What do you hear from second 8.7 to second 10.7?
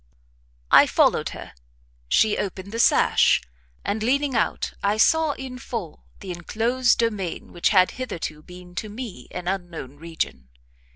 to me an unknown region.